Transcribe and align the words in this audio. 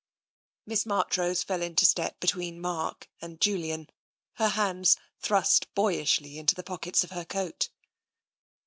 Miss 0.65 0.87
Marchrose 0.87 1.43
fell 1.43 1.61
into 1.61 1.85
step 1.85 2.19
between 2.19 2.59
Mark 2.59 3.07
and 3.21 3.39
Julian, 3.39 3.87
her 4.37 4.47
hands 4.47 4.97
thrust 5.19 5.71
boyishly 5.75 6.39
into 6.39 6.55
the 6.55 6.63
pockets 6.63 7.03
of 7.03 7.11
her 7.11 7.23
coat. 7.23 7.69